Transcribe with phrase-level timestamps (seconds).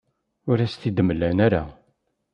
[0.49, 1.63] Ur as-t-id-mlan ara.